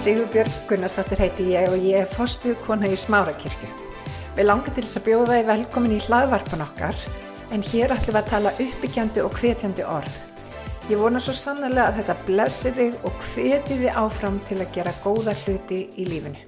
[0.00, 3.66] Sigurbjörg Gunnarsdóttir heiti ég og ég er fostuð kona í Smárakirkju.
[4.32, 7.02] Við langar til þess að bjóða þið velkomin í hlaðvarpan okkar
[7.52, 10.14] en hér ætlum við að tala uppbyggjandi og hvetjandi orð.
[10.88, 14.94] Ég vona svo sannlega að þetta blessi þig og hveti þið áfram til að gera
[15.02, 16.46] góða hluti í lífinu.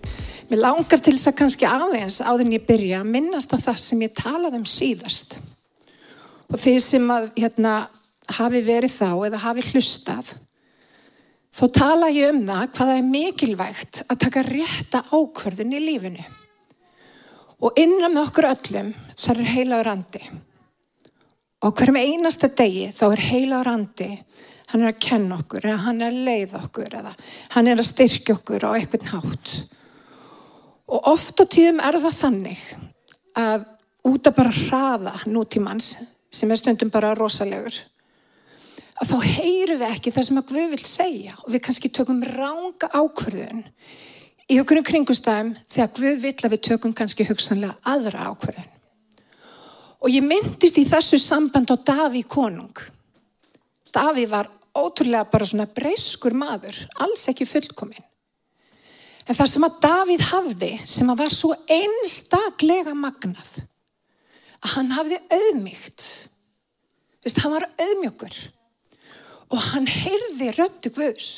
[0.49, 3.83] Mér langar til þess að kannski aðeins áður en ég byrja að minnast að það
[3.85, 5.37] sem ég talaði um síðast.
[6.49, 7.75] Og því sem að hérna,
[8.33, 10.33] hafi verið þá eða hafi hlustað,
[11.53, 16.25] þá tala ég um það hvaða er mikilvægt að taka rétta ákvörðun í lífinu.
[17.63, 18.89] Og innan með okkur öllum
[19.21, 20.23] þar er heilaður andi.
[21.63, 24.09] Og hverjum einasta degi þá er heilaður andi,
[24.73, 27.13] hann er að kenna okkur eða hann er að leiða okkur eða
[27.55, 29.53] hann er að styrkja okkur á eitthvað nátt.
[30.93, 32.65] Og oft á tíðum er það þannig
[33.39, 33.69] að
[34.09, 35.93] út að bara hraða nútímans
[36.33, 37.77] sem er stundum bara rosalegur
[39.03, 42.23] að þá heyru við ekki það sem að Guð vil segja og við kannski tökum
[42.23, 43.65] ránga ákverðun
[44.53, 48.71] í okkurum kringustæðum þegar Guð vil að við tökum kannski hugsanlega aðra ákverðun.
[50.03, 52.75] Og ég myndist í þessu samband á Daví konung.
[53.95, 58.07] Daví var ótrúlega bara svona breyskur maður, alls ekki fullkominn.
[59.27, 63.53] En það sem að Davíð hafði, sem að var svo einstaklega magnað,
[64.63, 66.09] að hann hafði auðmygt.
[67.23, 68.35] Vist, hann var auðmjögur
[69.53, 71.31] og hann heyrði röttu Guðs.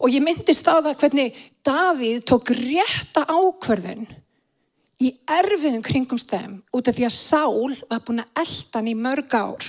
[0.00, 4.06] Og ég myndist á það hvernig Davíð tók rétta ákverðun
[5.00, 9.34] í erfiðum kringumstæðum út af því að Sál var búin að elda hann í mörg
[9.36, 9.66] ár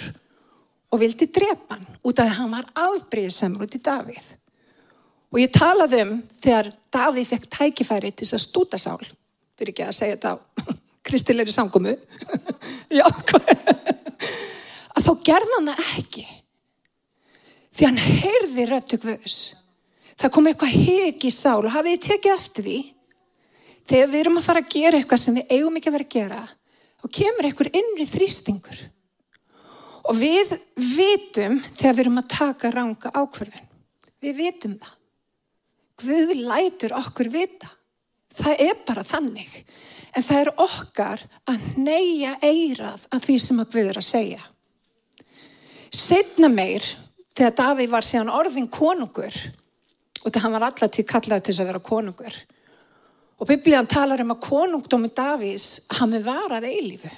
[0.92, 4.30] og vildi drepa hann út af því að hann var afbríðisemur út í Davíð.
[5.32, 9.00] Og ég talaði um þegar Davíð fekk tækifæri til þess að stúta Sál,
[9.60, 10.38] fyrir ekki að segja þetta á
[11.08, 11.96] kristilegri sangumu,
[13.00, 13.08] já,
[14.96, 16.26] að þá gerða hann það ekki
[17.72, 19.40] því hann heyrði röttu Guðs.
[20.20, 22.80] Það kom eitthvað hegi í sál og hafið tekið eftir því.
[23.90, 26.16] Þegar við erum að fara að gera eitthvað sem við eigum ekki að vera að
[26.16, 26.42] gera,
[27.02, 28.82] þá kemur einhver innri þrýstingur.
[30.12, 33.68] Og við vitum þegar við erum að taka ranga ákverðin.
[34.22, 34.98] Við vitum það.
[36.02, 37.70] Guð lætur okkur vita.
[38.32, 39.52] Það er bara þannig.
[40.16, 44.42] En það er okkar að neyja eirað að því sem að Guð er að segja.
[45.92, 46.86] Setna meir
[47.38, 49.36] þegar Davíð var síðan orðin konungur
[50.22, 52.40] og það hann var allatíð kallaði til þess að vera konungur
[53.42, 57.10] og biblíðan talar um að konungdómi Davíðs hann með varað eilífu.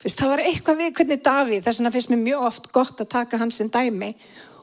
[0.00, 3.12] Fyrst, það var eitthvað við hvernig Davíð þess vegna finnst mér mjög oft gott að
[3.12, 4.10] taka hans en dæmi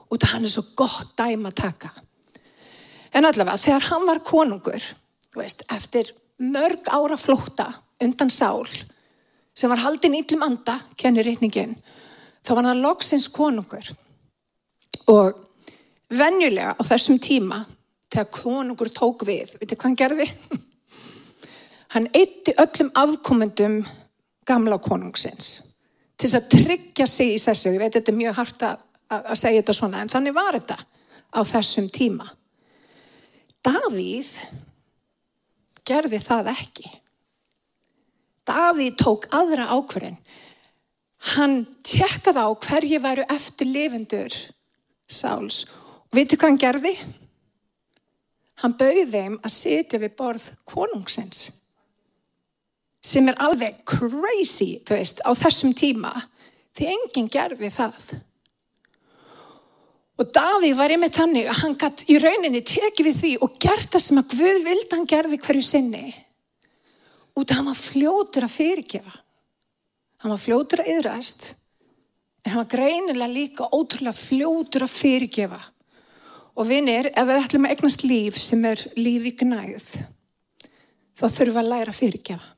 [0.09, 1.91] og það hann er svo gott dæmi að taka.
[3.16, 4.88] En allavega þegar hann var konungur
[5.38, 6.09] veist, eftir
[6.41, 7.69] mörg ára flóta
[8.03, 8.67] undan sál
[9.57, 11.78] sem var haldin íllum anda kennir reytningin
[12.46, 13.88] þá var hann loksins konungur
[15.07, 15.38] Og
[16.12, 17.62] venjulega á þessum tíma,
[18.12, 20.28] þegar konungur tók við, veitir hvað hann gerði?
[21.94, 23.78] Hann eitti öllum afkomendum
[24.47, 25.53] gamla konungsins
[26.17, 27.72] til þess að tryggja sig í sessu.
[27.72, 28.79] Ég veit þetta er mjög hardt að,
[29.40, 30.78] segja þetta svona, en þannig var þetta
[31.31, 32.28] á þessum tíma.
[33.63, 34.31] Davíð
[35.88, 36.91] gerði það ekki.
[38.47, 40.17] Davíð tók aðra ákverðin.
[41.34, 44.35] Hann tjekkaði á hverju væru eftir lifundur
[45.07, 45.63] Sáls.
[46.12, 46.94] Og veitu hvað hann gerði?
[48.62, 51.44] Hann bauði þeim að sitja við borð konungsins.
[53.06, 56.12] Sem er alveg crazy, þú veist, á þessum tíma.
[56.75, 58.00] Því enginn gerði það.
[60.17, 63.91] Og Davíð var einmitt þannig að hann gætt í rauninni tekið við því og gert
[63.94, 66.07] það sem að Guð vildi hann gerði hverju sinni.
[67.38, 69.13] Út að hann var fljótur að fyrirgefa.
[70.23, 71.51] Hann var fljótur að yðrast
[72.47, 75.58] en hann var greinilega líka ótrúlega fljótur að fyrirgefa.
[76.56, 79.88] Og vinnir, ef við ætlum að egnast líf sem er líf í gnæð,
[81.12, 82.53] þá þurfum við að læra að fyrirgefa.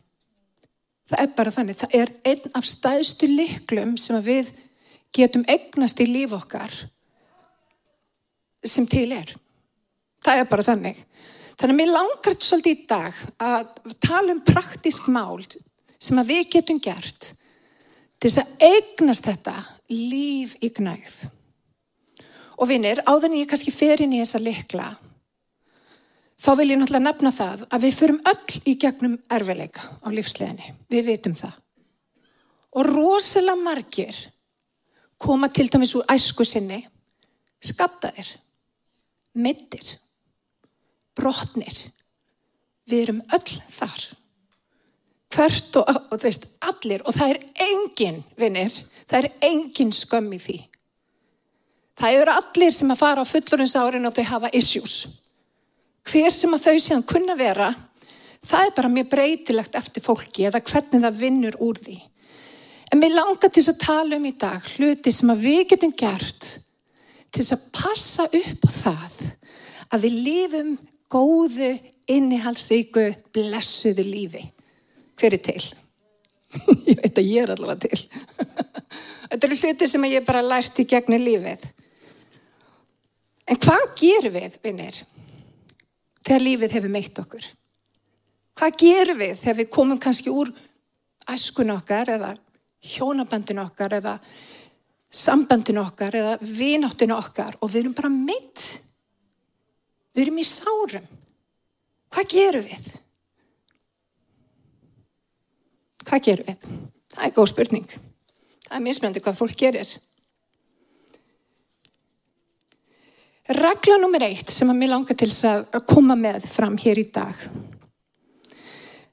[1.10, 4.52] Það er bara þannig, það er einn af stæðstu liklum sem við
[5.18, 6.78] getum egnast í líf okkar
[8.62, 9.34] sem til er.
[10.22, 11.02] Það er bara þannig.
[11.58, 13.74] Þannig að mér langar svolítið í dag að
[14.06, 15.42] tala um praktísk mál
[15.98, 17.32] sem að við getum gert
[18.20, 19.58] til þess að eignast þetta
[19.90, 21.20] líf í gnæð.
[22.60, 24.90] Og vinnir, áður en ég kannski fer inn í þessa likla,
[26.40, 30.76] þá vil ég náttúrulega nefna það að við förum öll í gegnum erfileika á lífsleginni.
[30.92, 31.56] Við vitum það.
[32.76, 34.20] Og rosalega margir
[35.20, 36.84] koma til dæmis úr æsku sinni,
[37.60, 38.30] skaptaðir,
[39.36, 39.98] mittir,
[41.18, 41.76] brotnir.
[42.90, 44.06] Við erum öll þar
[45.34, 48.74] hvert og, og þú veist, allir og það er engin, vinnir,
[49.10, 50.58] það er engin skömm í því.
[52.00, 54.96] Það eru allir sem að fara á fullurinsárinu og þau hafa issues.
[56.10, 57.68] hver sem að þau séðan kunna vera,
[58.42, 61.98] það er bara mjög breytilegt eftir fólki eða hvernig það vinnur úr því.
[62.90, 66.48] En mér langar til að tala um í dag hluti sem að við getum gert
[67.30, 69.18] til að passa upp á það
[69.94, 70.72] að við lifum
[71.10, 71.76] góðu,
[72.10, 74.42] innihalsríku, blessuðu lífi.
[75.20, 75.62] Hver er til?
[76.90, 78.02] ég veit að ég er allavega til.
[79.30, 81.66] Þetta eru hluti sem ég bara lært í gegnum lífið.
[83.50, 84.98] En hvað gerum við, vinnir,
[86.22, 87.48] þegar lífið hefur meitt okkur?
[88.60, 90.52] Hvað gerum við þegar við komum kannski úr
[91.30, 92.34] æskun okkar eða
[92.86, 94.16] hjónabandin okkar eða
[95.10, 98.66] sambandin okkar eða vináttin okkar og við erum bara meitt?
[100.14, 101.06] Við erum í sárum.
[102.10, 102.90] Hvað gerum við?
[106.10, 106.70] Hvað gerum við?
[107.14, 107.90] Það er góð spurning.
[108.66, 109.92] Það er mismjöndi hvað fólk gerir.
[113.60, 117.46] Regla nummer eitt sem að mér langar til að koma með fram hér í dag.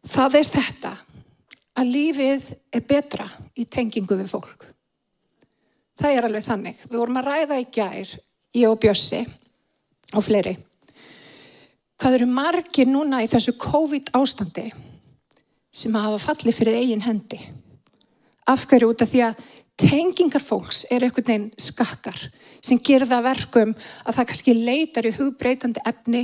[0.06, 0.94] Það er þetta
[1.76, 4.66] að lífið er betra í tengingu við fólk.
[6.00, 6.82] Það er alveg þannig.
[6.88, 8.16] Við vorum að ræða í gær,
[8.56, 9.22] ég og Bjössi
[10.16, 10.56] og fleiri.
[11.96, 14.70] Hvað eru margir núna í þessu COVID ástandi
[15.76, 17.38] sem hafa fallið fyrir eigin hendi?
[18.48, 19.40] Afhverju út af því að
[19.76, 22.20] tengingar fólks er einhvern veginn skakkar
[22.64, 26.22] sem gerða verkum að það kannski leitar í hugbreytandi efni,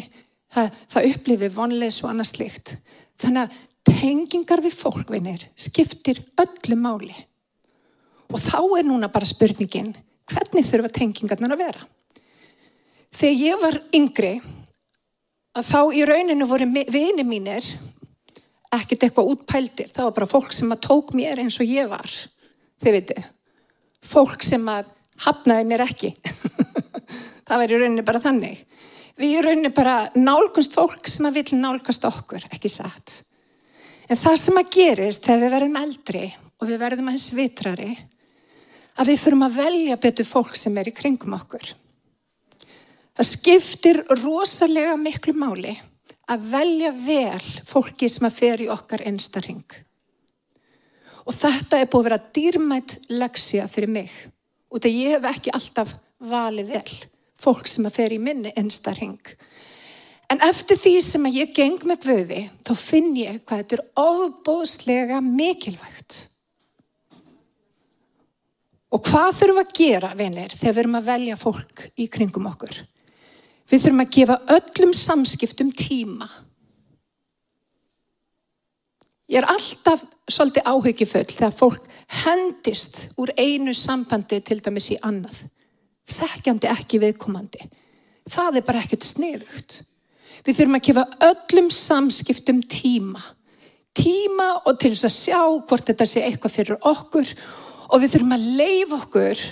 [0.52, 2.74] það, það upplifir vonleis og annað slikt.
[3.20, 3.60] Þannig að
[3.92, 7.14] tengingar við fólkvinnir skiptir öllu máli.
[8.32, 9.92] Og þá er núna bara spurningin,
[10.30, 11.86] hvernig þurfa tengingarnar að vera?
[13.12, 14.34] Þegar ég var yngri,
[15.52, 17.66] að þá í rauninu voru vini mínir
[18.72, 19.90] ekkert eitthvað útpældir.
[19.92, 22.12] Það var bara fólk sem að tók mér eins og ég var,
[22.82, 23.26] þið veitir.
[24.02, 24.88] Fólk sem að
[25.26, 26.12] hafnaði mér ekki.
[27.46, 28.62] það var í rauninu bara þannig.
[29.20, 33.20] Við í rauninu bara nálgumst fólk sem að vil nálgast okkur, ekki satt.
[34.08, 36.24] En það sem að gerist þegar við verðum eldri
[36.62, 37.92] og við verðum aðeins vitrari,
[38.98, 41.72] að við þurfum að velja betur fólk sem er í kringum okkur.
[43.12, 45.74] Það skiptir rosalega miklu máli
[46.32, 49.64] að velja vel fólki sem að fer í okkar einstarhing.
[51.22, 54.10] Og þetta er búið að vera dýrmætt leksja fyrir mig.
[54.72, 56.98] Og það ég hef ekki alltaf valið vel
[57.42, 59.18] fólk sem að fer í minni einstarhing.
[60.32, 63.82] En eftir því sem að ég geng með Guði, þá finn ég hvað þetta er
[64.00, 66.20] ofbóðslega mikilvægt.
[68.92, 72.80] Og hvað þurfum að gera, vinir, þegar við erum að velja fólk í kringum okkur?
[73.72, 76.26] Við þurfum að gefa öllum samskiptum tíma.
[79.32, 81.86] Ég er alltaf svolítið áhyggjufull þegar fólk
[82.22, 85.46] hendist úr einu sambandi til dæmis í annað.
[86.12, 87.64] Þekkjandi ekki viðkomandi.
[88.28, 89.78] Það er bara ekkert sniðugt.
[90.44, 93.24] Við þurfum að gefa öllum samskiptum tíma.
[93.96, 95.40] Tíma og til þess að sjá
[95.70, 97.34] hvort þetta sé eitthvað fyrir okkur
[97.88, 99.42] og við þurfum að leifa okkur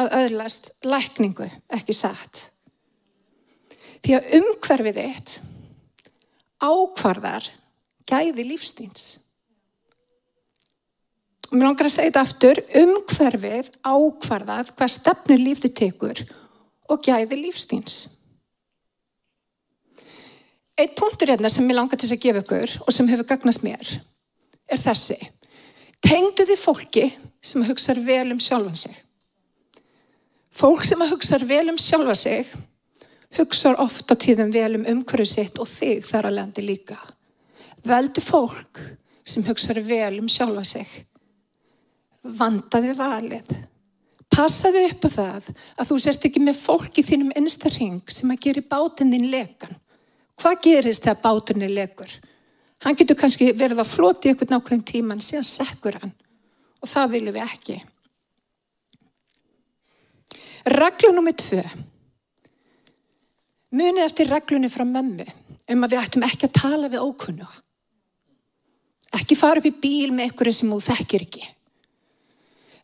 [0.00, 2.50] að öðlast lækningu, ekki satt.
[4.00, 5.34] Því að umhverfið eitt
[6.60, 7.48] ákvarðar
[8.08, 9.08] gæði lífstíns.
[11.50, 16.22] Og mér langar að segja þetta aftur, umhverfið ákvarðað hvað stefnur lífti tekur
[16.90, 17.98] og gæði lífstíns.
[20.80, 23.84] Eitt punktur hérna sem ég langar til að gefa ykkur og sem hefur gagnast mér
[24.70, 25.18] er þessi.
[26.00, 27.06] Tengdu þið fólki
[27.44, 28.94] sem hugsa vel um sjálfan sig.
[30.56, 32.48] Fólk sem hugsa vel um sjálfa sig
[33.38, 36.98] hugsa ofta tíðum vel um umhverju sitt og þig þar að landi líka.
[37.86, 38.80] Veldu fólk
[39.24, 40.88] sem hugsa vel um sjálfa sig.
[42.22, 43.52] Vandaði valið.
[44.30, 48.44] Passaði upp á það að þú sért ekki með fólk í þínum einstarring sem að
[48.46, 49.78] gera bátinn þín lekan
[50.40, 52.12] Hvað gerist þegar báturni legur?
[52.80, 56.14] Hann getur kannski verið á floti eitthvað nákvæm tíma en síðan sekkur hann
[56.80, 57.76] og það viljum við ekki.
[60.80, 61.64] Regla nummið tvö.
[63.70, 65.26] Munið eftir reglunni frá mömmu
[65.70, 67.60] um að við ættum ekki að tala við ókunnuga.
[69.20, 71.44] Ekki fara upp í bíl með einhverju sem þú þekkir ekki.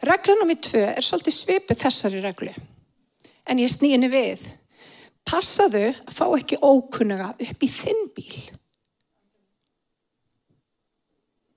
[0.07, 2.53] Regla nummið tvö er svolítið svipið þessari reglu
[3.47, 4.43] en ég snýðinni við
[5.27, 8.43] passaðu að fá ekki ókunnuga upp í þinn bíl.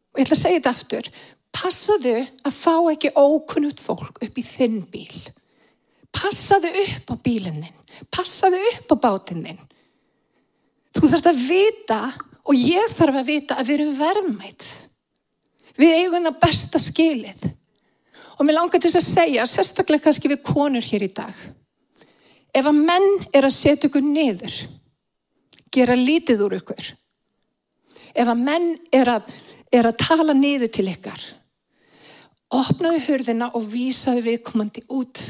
[0.09, 1.11] Og ég ætla að segja þetta aftur.
[1.53, 5.19] Passaðu að fá ekki ókunnugt fólk upp í þinn bíl.
[6.19, 7.75] Passaðu upp á bílinnin.
[8.11, 9.59] Passaðu upp á bátinnin.
[10.95, 11.99] Þú þarf að vita
[12.49, 14.67] og ég þarf að vita að við erum verðmætt.
[15.79, 17.45] Við eigum það besta skilið.
[18.39, 21.47] Og mér langar til að segja, sérstaklega kannski við konur hér í dag
[22.55, 24.55] ef að menn er að setja ykkur niður
[25.73, 26.87] gera lítið úr ykkur.
[28.17, 29.27] Ef að menn er að,
[29.71, 31.21] er að tala niður til ykkar,
[32.49, 35.21] opnaðu hurðina og vísaðu viðkomandi út.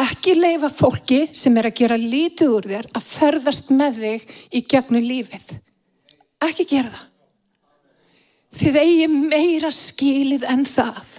[0.00, 4.62] Ekki leifa fólki sem er að gera lítið úr þér að ferðast með þig í
[4.70, 5.50] gegnum lífið.
[6.46, 7.06] Ekki gera það.
[8.60, 11.10] Þið eigi meira skilið en það.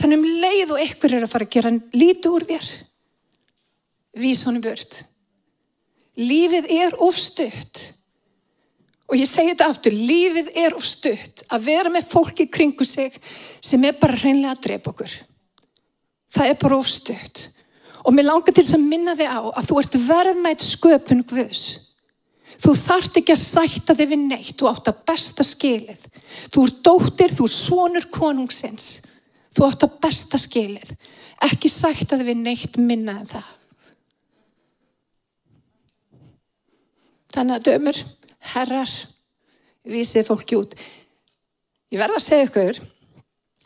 [0.00, 2.70] Þannig um leið og ykkur er að fara að gera lítið úr þér.
[4.22, 5.02] Vís honum burt.
[6.20, 7.82] Lífið er ofstutt.
[9.10, 13.16] Og ég segi þetta aftur, lífið er ofstutt að vera með fólki kringu sig
[13.60, 15.16] sem er bara hreinlega að drepa okkur.
[16.32, 17.42] Það er bara ofstutt.
[18.02, 21.64] Og mér langar til að minna þig á að þú ert verðmætt sköpun Guðs.
[22.62, 26.04] Þú þart ekki að sætta þig við neitt, þú átt að besta skilið.
[26.52, 28.88] Þú ert dóttir, þú er sonur konungsins.
[29.54, 30.92] Þú átt að besta skilið.
[31.42, 33.50] Ekki sætta þig við neitt minna en það.
[37.32, 38.02] Þannig að dömur,
[38.52, 38.96] herrar,
[39.88, 40.76] vísið fólki út.
[41.92, 42.82] Ég verða að segja ykkur,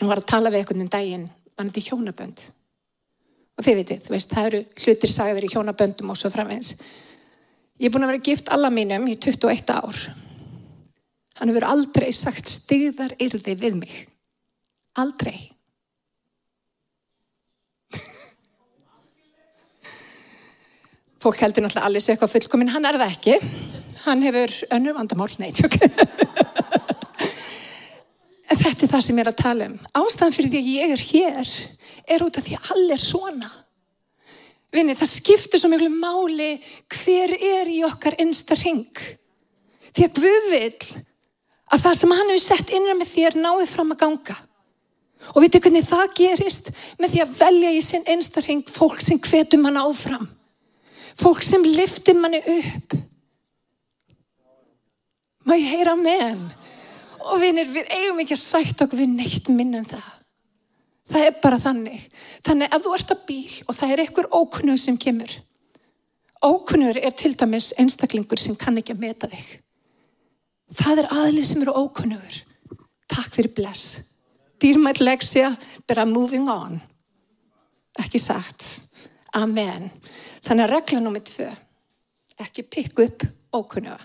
[0.00, 1.26] ég var að tala við ykkur um daginn,
[1.56, 2.44] var þetta í hjónabönd.
[3.56, 6.70] Og þið vitið, veist, það eru hlutir sagður í hjónaböndum og svo framvegs.
[7.80, 9.96] Ég er búin að vera gift alla mínum í 21 ár.
[11.40, 13.94] Hann hefur aldrei sagt stigðar yrði við mig.
[15.00, 15.38] Aldrei.
[21.24, 23.34] Fólk heldur náttúrulega allir sé eitthvað fullkominn, hann er það ekki.
[24.06, 25.58] Hann hefur önnur vandamál, neitt.
[28.46, 29.76] en þetta er það sem ég er að tala um.
[30.00, 31.54] Ástæðan fyrir því að ég er hér
[32.06, 33.50] er út af því að allir er svona.
[34.74, 36.50] Vinni, það skiptir svo miklu máli
[36.92, 38.90] hver er í okkar einsta ring.
[39.96, 40.72] Því að Guð vil
[41.72, 44.36] að það sem hann hefur sett innan með þér náði fram að ganga.
[45.34, 49.18] Og veitu hvernig það gerist með því að velja í sinn einsta ring fólk sem
[49.22, 50.28] hvetum hann áfram.
[51.16, 52.94] Fólk sem liftir manni upp.
[55.46, 56.46] Má ég heyra með hann?
[57.26, 60.06] Og vinir, við eigum ekki að sætt okkur við neitt minn en það.
[61.06, 62.06] Það er bara þannig.
[62.46, 65.36] Þannig ef þú ert að bíl og það er einhver ókunnug sem kemur.
[66.46, 69.46] Ókunnugur er til dæmis einstaklingur sem kann ekki að meta þig.
[70.76, 72.40] Það er aðlið sem eru ókunnugur.
[73.10, 74.16] Takk fyrir bless.
[74.62, 75.52] Dýrmætt leksja,
[75.86, 76.80] bara moving on.
[78.02, 78.66] Ekki sagt.
[79.36, 79.90] Amen.
[80.46, 81.50] Þannig að regla nummið tvö,
[82.44, 84.00] ekki pikk upp ókunnuga.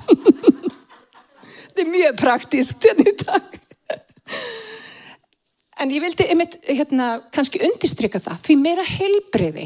[1.80, 3.54] Þetta er mjög praktískt hérna í dag.
[5.80, 9.64] En ég vildi einmitt hérna, kannski undistrykka það, því meira heilbreyði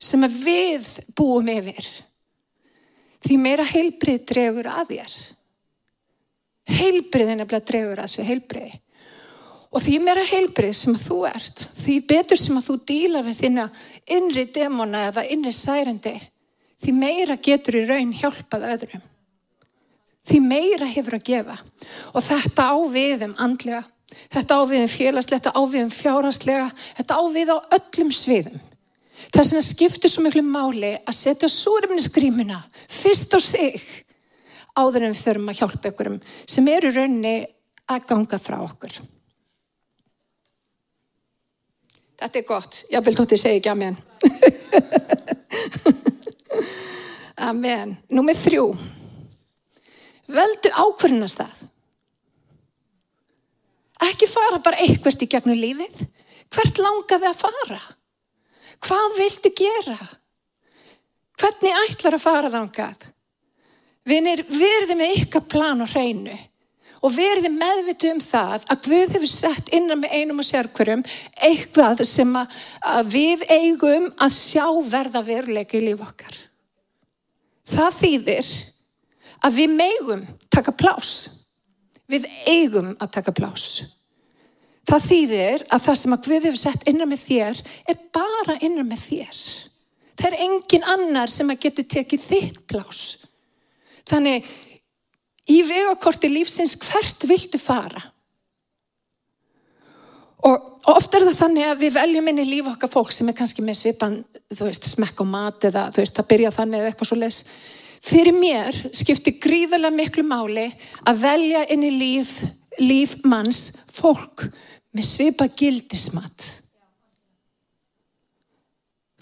[0.00, 1.90] sem við búum yfir,
[3.20, 5.18] því meira heilbreyð dregur að þér.
[6.78, 8.82] Heilbreyðin er að dregur að þessu heilbreyði.
[9.76, 13.70] Og því meira heilbrið sem þú ert, því betur sem að þú dílar við þína
[14.16, 16.16] innri demona eða innri særendi,
[16.80, 19.10] því meira getur í raun hjálpað öðrum.
[20.22, 21.56] Því meira hefur að gefa.
[22.14, 23.82] Og þetta áviðum andlega,
[24.30, 28.60] þetta áviðum félagslega, þetta áviðum fjárhagslega, þetta ávið á öllum sviðum.
[29.32, 32.58] Þess vegna skiptir svo miklu máli að setja súrumnisgrímuna
[32.90, 33.82] fyrst á sig
[34.78, 36.16] áður en förum að hjálpa ykkurum
[36.48, 37.34] sem eru raunni
[37.92, 38.94] að ganga frá okkur.
[42.22, 42.82] Þetta er gott.
[42.90, 43.96] Ég vil tótt ég segja ekki amen.
[47.50, 47.96] amen.
[48.14, 48.66] Númið þrjú.
[50.32, 51.64] Veldu ákvörnastað.
[54.02, 55.98] Ekki fara bara eitthvert í gegnum lífið.
[56.52, 57.80] Hvert langaði að fara?
[58.82, 59.98] Hvað viltu gera?
[61.38, 63.04] Hvernig ætlar að fara þángað?
[64.08, 66.34] Við verðum með ykkar plan og hreinu
[67.02, 71.02] og verði meðvitu um það að Guð hefur sett innan með einum og sérkvörum
[71.42, 72.52] eitthvað sem að,
[72.86, 76.36] að við eigum að sjá verða veruleika í líf okkar.
[77.66, 78.52] Það þýðir
[79.46, 80.22] að við megum
[80.52, 81.12] taka plás.
[82.10, 83.66] Við eigum að taka plás.
[84.88, 87.60] Það þýðir að það sem að Guð hefur sett innan með þér
[87.92, 89.42] er bara innan með þér.
[90.18, 93.02] Það er engin annar sem að getur tekið þitt plás.
[94.10, 94.48] Þannig
[95.50, 98.02] í vegakorti lífsins hvert viltu fara
[100.42, 103.36] og ofta er það þannig að við veljum inn í líf okkar fólk sem er
[103.38, 104.16] kannski með svipan
[104.50, 107.38] þú veist smekk á mat eða þú veist það byrja þannig eða eitthvað svo les
[108.02, 110.66] fyrir mér skiptir gríðarlega miklu máli
[111.06, 112.34] að velja inn í líf
[112.80, 114.48] líf manns fólk
[114.92, 116.62] með svipa gildismat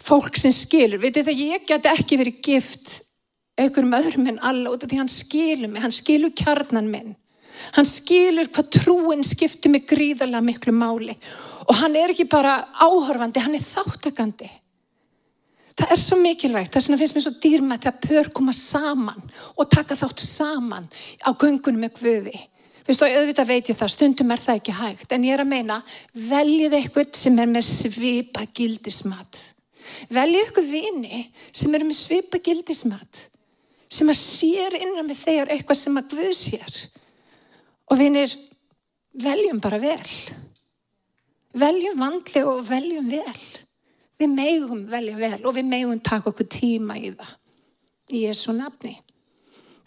[0.00, 2.92] fólk sem skilur, veitir það ég get ekki verið gift
[3.60, 7.14] einhverjum öðrum en alla út af því hann skilur mig, hann skilur kjarnan minn.
[7.76, 11.16] Hann skilur hvað trúin skiptir mig gríðarlega miklu máli
[11.66, 14.48] og hann er ekki bara áhörfandi, hann er þáttakandi.
[15.80, 19.20] Það er svo mikilvægt, þess vegna finnst mér svo dýrmætt að pör koma saman
[19.56, 20.88] og taka þátt saman
[21.24, 22.40] á göngunum með guði.
[22.84, 25.78] Vistu, auðvitað veit ég það, stundum er það ekki hægt, en ég er að meina,
[26.16, 29.40] veljið eitthvað sem er með svipa gildismat.
[30.10, 31.22] Veljið eitthvað vini
[31.52, 33.24] sem er með svipa gildismat,
[33.90, 36.80] sem að sér innan með þegar eitthvað sem að guð sér.
[37.90, 38.36] Og vinir,
[39.22, 40.12] veljum bara vel.
[41.60, 43.42] Veljum vandlega og veljum vel.
[44.20, 47.32] Við megum velja vel og við megum taka okkur tíma í það.
[48.10, 48.94] Í Jésu nafni.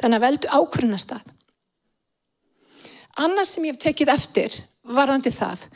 [0.01, 1.25] Þannig að veldu ákvörnastað.
[3.21, 4.55] Annars sem ég hef tekið eftir
[4.89, 5.67] varðandi það,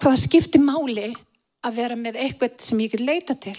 [0.00, 1.10] hvaða skiptir máli
[1.66, 3.58] að vera með eitthvað sem ég ekki leita til.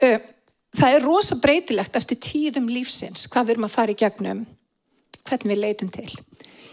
[0.00, 4.42] Það er rosa breytilegt eftir tíðum lífsins, hvað við erum að fara í gegnum,
[5.28, 6.08] hvernig við leitum til.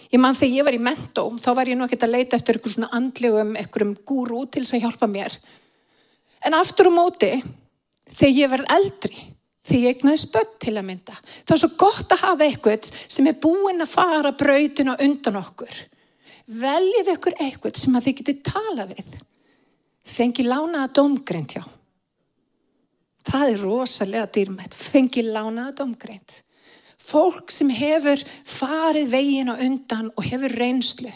[0.08, 2.58] Ég mann þegar ég var í mentóm, þá var ég nú ekki að leita eftir
[2.58, 5.38] einhverjum svona andlegum, einhverjum gúru til þess að hjálpa mér.
[6.48, 7.34] En aftur á móti,
[8.08, 9.18] þegar ég verð eldri,
[9.68, 13.28] þegar ég egnaði spött til að mynda, þá er svo gott að hafa eitthvað sem
[13.28, 15.82] er búinn að fara brautin og undan okkur.
[16.48, 19.10] Veljið ykkur eitthvað sem að þið getið tala við.
[20.08, 21.66] Fengi lánaða domgreint hjá.
[23.28, 24.76] Það er rosalega dýrmætt.
[24.76, 26.38] Fengi lánaða domgreint.
[27.08, 31.12] Fólk sem hefur farið veginn á undan og hefur reynslu.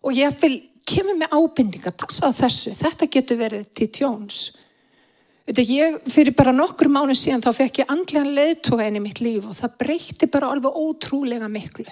[0.00, 0.56] Og ég vil
[0.86, 4.40] kemur með ábindinga, passa á þessu, þetta getur verið til tjóns.
[5.46, 9.46] Ég, fyrir bara nokkur mánu síðan þá fekk ég andlega leðtoga inn í mitt líf
[9.46, 11.86] og það breyti bara alveg ótrúlega miklu.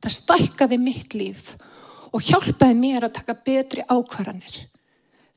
[0.00, 1.54] Það stækkaði mitt líf
[2.12, 4.58] og hjálpaði mér að taka betri ákvarðanir.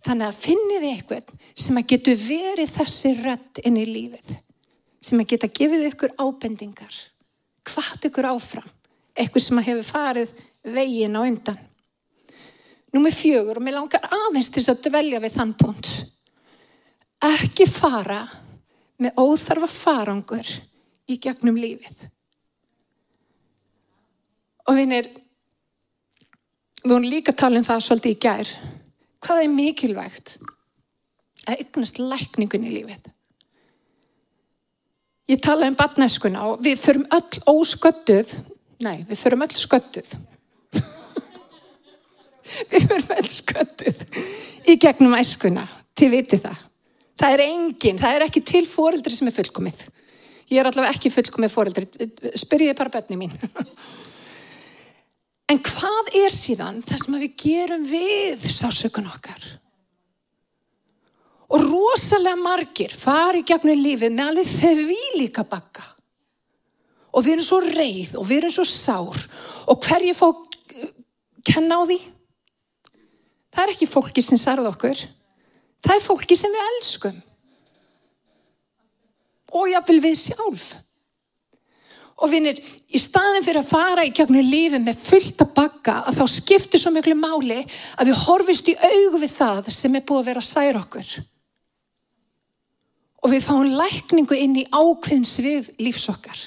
[0.04, 4.34] Þannig að finniði eitthvað sem að getur verið þessi rött inn í lífið.
[5.04, 6.98] Sem að geta gefið ykkur ábendingar.
[7.72, 8.68] Hvart ykkur áfram.
[9.16, 10.34] Eitthvað sem að hefur farið
[10.76, 11.64] veginn á undan.
[12.94, 15.90] Númið fjögur og mér langar aðeins til að dvelja við þann punkt.
[17.26, 18.22] Ekki fara
[19.02, 20.50] með óþarfa farangur
[21.10, 22.04] í gegnum lífið.
[24.70, 25.10] Og vinir,
[26.84, 28.52] við vorum líka að tala um það svolítið í gær.
[29.24, 30.36] Hvað er mikilvægt
[31.50, 33.10] að yknast lækningun í lífið?
[35.34, 38.36] Ég tala um batnæskuna og við förum öll ósköttuð,
[38.86, 40.14] nei, við förum öll sköttuð
[42.72, 44.04] við verðum elsköttuð
[44.70, 45.66] í gegnum æskuna,
[45.98, 46.62] þið viti það.
[47.20, 49.82] Það er enginn, það er ekki til fóreldri sem er fullkomið.
[50.52, 51.88] Ég er allavega ekki fullkomið fóreldri,
[52.40, 53.36] spyrjiði bara bönni mín.
[55.52, 59.44] En hvað er síðan það sem við gerum við sásökun okkar?
[61.54, 65.84] Og rosalega margir fari gegnum lífið með alveg þau við líka bakka.
[67.14, 69.20] Og við erum svo reið og við erum svo sár
[69.70, 70.28] og hverju fá
[71.46, 72.00] kenna á því?
[73.54, 75.04] Það er ekki fólki sem sarð okkur.
[75.84, 77.20] Það er fólki sem við elskum.
[79.54, 80.72] Og jáfnvel við sjálf.
[82.24, 82.58] Og vinir,
[82.94, 86.82] í staðin fyrir að fara í kjöknu lífi með fullt að bakka að þá skiptir
[86.82, 87.60] svo miklu máli
[87.98, 91.14] að við horfist í augu við það sem er búið að vera að særa okkur.
[93.24, 96.40] Og við fáum lækningu inn í ákveðins við lífsokkar.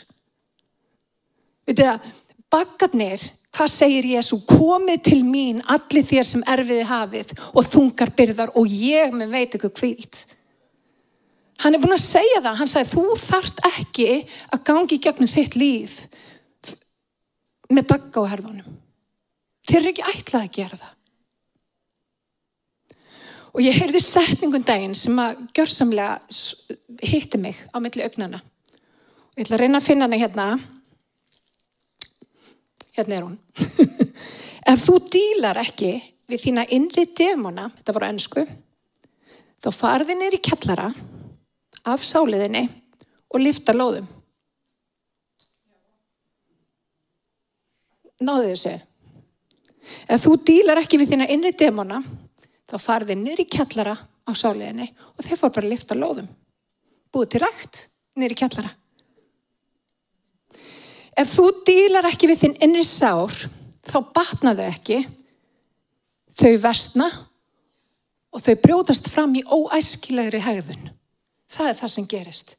[1.67, 2.09] Við að
[2.53, 3.23] bakkarnir
[3.57, 4.37] Hvað segir Jésu?
[4.45, 9.57] Komið til mín allir þér sem erfiði hafið og þungar byrðar og ég með veit
[9.57, 10.19] ekki kvílt.
[11.63, 12.59] Hann er búin að segja það.
[12.59, 14.11] Hann sagði þú þart ekki
[14.53, 15.97] að gangi gegnum þitt líf
[17.73, 18.77] með bakka á herfanum.
[19.67, 20.93] Þér er ekki ætlað að gera það.
[23.57, 26.19] Og ég heyrði setningun daginn sem að gjörsamlega
[27.09, 28.43] hitti mig á milli augnana.
[29.33, 30.51] Og ég ætla að reyna að finna hana hérna
[32.97, 33.39] hérna er hún.
[34.73, 35.93] Ef þú dílar ekki
[36.27, 38.43] við þína innri demona, þetta voru ennsku,
[39.63, 40.89] þá farði neyri kjallara
[41.87, 42.65] af sáliðinni
[43.31, 44.09] og lifta lóðum.
[48.27, 48.73] Náðu þessu.
[50.09, 52.01] Ef þú dílar ekki við þína innri demona,
[52.67, 56.29] þá farði neyri kjallara á sáliðinni og þeir fór bara að lifta lóðum.
[57.13, 57.85] Búið til rægt
[58.19, 58.73] neyri kjallara.
[61.17, 63.33] Ef þú dílar ekki við þinn innri sár,
[63.87, 64.99] þá batnaðu ekki,
[66.37, 67.07] þau vestna
[68.37, 70.91] og þau brjótast fram í óæskilegri hegðun.
[71.49, 72.53] Það er það sem gerist.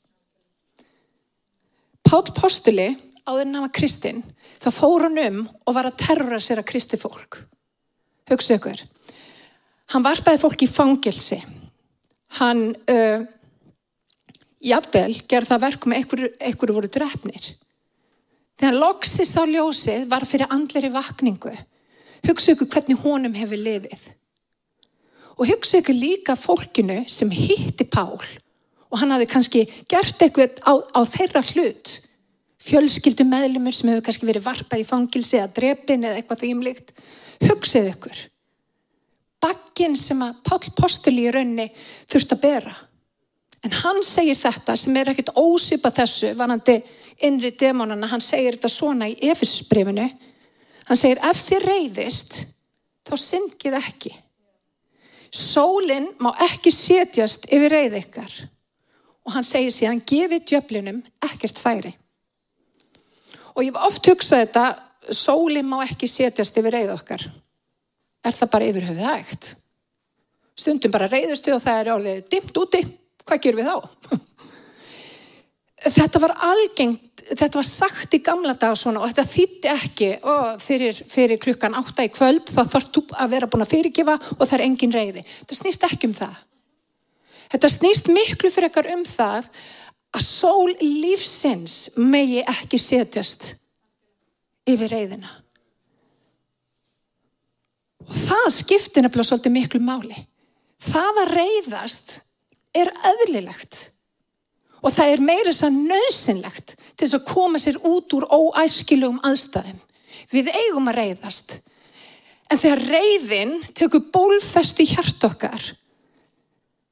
[2.07, 2.87] Pátt postuli
[3.27, 4.23] á þenn nama Kristinn,
[4.57, 7.41] þá fór hann um og var að terrora sér að Kristi fólk.
[8.31, 8.81] Hugsa ykkur.
[9.93, 11.37] Hann varpaði fólk í fangilsi.
[12.39, 13.21] Hann, uh,
[14.63, 17.51] jafnvel, gerði það verkum með einhverju voru drefnir.
[18.57, 21.53] Þegar loksis á ljósið var fyrir andleri vakningu.
[22.25, 24.01] Hugsa ykkur hvernig honum hefur lifið.
[25.37, 28.17] Og hugsa ykkur líka fólkinu sem hitti Pál
[28.87, 31.91] og hann hafi kannski gert eitthvað á, á þeirra hlut.
[32.63, 36.93] Fjölskyldum meðlumur sem hefur kannski verið varpað í fangilsi eða drepin eða eitthvað þýmlikt.
[37.43, 38.21] Hugsið ykkur.
[39.43, 41.67] Bakkinn sem að Pál Postuli í raunni
[42.09, 42.73] þurft að bera.
[43.65, 46.77] En hann segir þetta sem er ekkit ósýpa þessu, vanandi
[47.25, 50.05] innri demonana, hann segir þetta svona í efisbrifinu.
[50.87, 52.37] Hann segir ef þið reyðist,
[53.07, 54.13] þá syngið ekki.
[55.33, 58.35] Sólinn má ekki setjast yfir reyð ykkar.
[59.27, 61.91] Og hann segir síðan, gefið djöflinum ekkert færi.
[63.57, 64.65] Og ég hef oft hugsað þetta,
[65.11, 67.25] sólinn má ekki setjast yfir reyð okkar.
[68.23, 69.49] Er það bara yfir höfuð ægt?
[70.57, 72.81] Stundum bara reyðustu og það er orðið dimt úti.
[73.27, 74.17] Hvað gerum við þá?
[75.97, 80.61] Þetta var algengt, þetta var sagt í gamla dag svona og þetta þýtti ekki og
[80.63, 84.41] fyrir, fyrir klukkan átta í kvöld þá þarf þú að vera búin að fyrirgefa og
[84.41, 85.23] það er engin reyði.
[85.23, 86.39] Þetta snýst ekki um það.
[87.53, 89.51] Þetta snýst miklu fyrir ekkar um það
[90.17, 93.51] að sól lífsins megi ekki setjast
[94.67, 95.29] yfir reyðina.
[98.07, 100.17] Og það skiptir nefnilega svolítið miklu máli.
[100.83, 102.17] Það að reyðast
[102.81, 103.79] er öðlilegt
[104.81, 109.21] og það er meira þess að nöðsynlegt til þess að koma sér út úr óæskilugum
[109.25, 109.79] aðstæðum.
[110.31, 111.55] Við eigum að reyðast.
[112.47, 115.63] En þegar reyðin tekur bólfest í hjart okkar,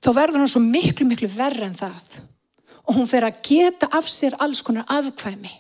[0.04, 2.10] þá verður hún svo miklu, miklu verri en það.
[2.86, 5.54] Og hún fer að geta af sér alls konar afkvæmi.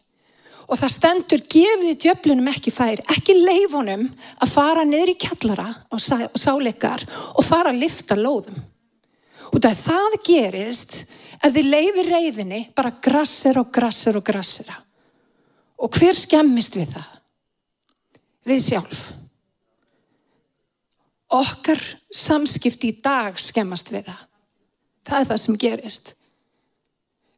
[0.65, 4.07] Og það stendur gefið djöflunum ekki fær, ekki leifunum
[4.41, 7.05] að fara niður í kjallara á sáleikar
[7.37, 8.57] og fara að lifta lóðum.
[9.51, 10.95] Og það gerist
[11.43, 14.77] ef þið leifir reyðinni bara grassir og grassir og grassira.
[15.81, 17.11] Og hver skemmist við það?
[18.45, 19.05] Við sjálf.
[21.35, 21.81] Okkar
[22.13, 24.21] samskipti í dag skemmast við það.
[25.05, 26.13] Það er það sem gerist.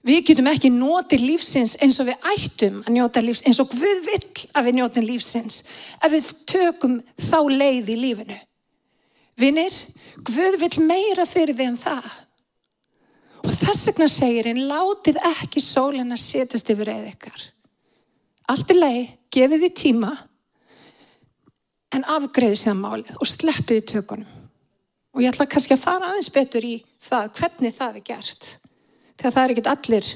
[0.07, 4.03] Við getum ekki notið lífsins eins og við ættum að njóta lífsins, eins og Guð
[4.05, 5.57] vill að við njóta lífsins,
[5.99, 8.37] ef við tökum þá leið í lífinu.
[9.37, 9.73] Vinnir,
[10.25, 12.07] Guð vill meira fyrir því en það.
[13.45, 17.43] Og þess vegna segir einn, látið ekki sólinn að setjast yfir eða ykkar.
[18.51, 20.11] Allt er leið, gefið því tíma,
[21.95, 24.31] en afgreðið sér málið og sleppið í tökunum.
[25.15, 28.49] Og ég ætla kannski að fara aðeins betur í það, hvernig það er gert.
[29.17, 30.09] Þegar það er ekkit allir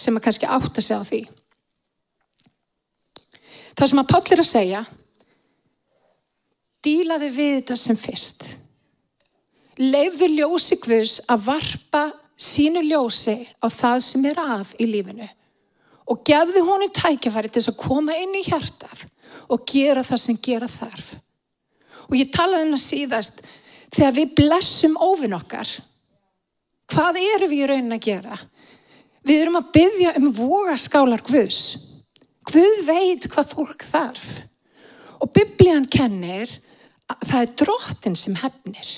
[0.00, 1.20] sem að kannski átta sig á því.
[3.78, 4.82] Það sem að Páll er að segja,
[6.84, 8.44] dílaðu við þetta sem fyrst.
[9.80, 12.04] Leifðu ljósi Guðs að varpa
[12.40, 15.28] sínu ljósi á það sem er að í lífinu
[16.10, 19.04] og gefðu honum tækjafæri til þess að koma inn í hjartað
[19.50, 21.12] og gera það sem gera þarf.
[22.10, 23.44] Og ég talaði um það síðast,
[23.94, 25.70] þegar við blessum óvinn okkar,
[26.90, 28.38] hvað eru við í raunin að gera?
[29.26, 31.60] Við erum að byggja um vogaskálar Guðs.
[32.50, 34.28] Guð veit hvað fólk þarf.
[35.20, 36.50] Og biblían kennir
[37.22, 38.90] það er drottin sem hefnir.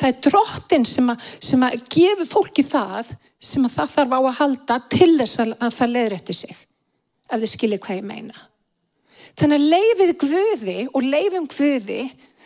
[0.00, 4.20] Það er drottin sem að, sem að gefa fólki það sem að það þarf á
[4.20, 6.58] að halda til þess að það leður eftir sig.
[7.30, 8.44] Ef þið skilir hvað ég meina.
[9.34, 12.02] Þannig að leifið Guði og leifum Guði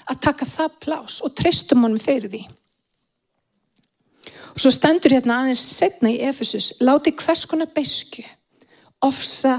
[0.08, 2.44] að taka það plás og tristum honum fyrir því.
[4.54, 8.24] Og svo stendur hérna aðeins setna í Efesus, láti hvers konar besku,
[9.04, 9.58] ofsa,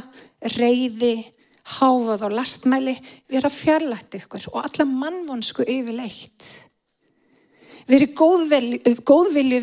[0.58, 1.22] reyði,
[1.78, 2.96] háfað og lastmæli
[3.30, 6.48] vera fjarlætt ykkur og alla mannvonsku yfirleitt
[7.90, 8.14] verið
[9.06, 9.62] góðvilju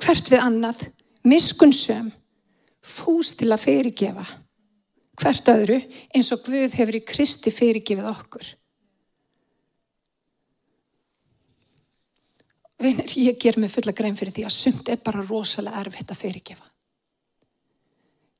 [0.00, 0.80] hvert við annað,
[1.28, 2.08] miskunnsum,
[2.84, 4.24] fús til að fyrirgefa
[5.20, 5.78] hvert öðru
[6.14, 8.46] eins og Guð hefur í Kristi fyrirgefið okkur.
[12.82, 16.20] Vinir, ég ger mig fulla grein fyrir því að sumt er bara rosalega erfitt að
[16.24, 16.66] fyrirgefa.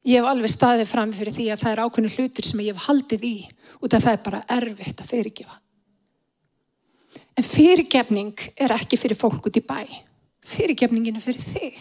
[0.04, 2.88] Ég hef alveg staðið fram fyrir því að það er ákveðinu hlutur sem ég hef
[2.88, 3.36] haldið í
[3.80, 5.60] út af það er bara erfitt að fyrirgefa.
[7.34, 9.80] En fyrirgefning er ekki fyrir fólk út í bæ.
[10.44, 11.80] Fyrirgefningin er fyrir þig.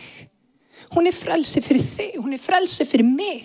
[0.93, 3.43] Hún er frelsi fyrir þig, hún er frelsi fyrir mig.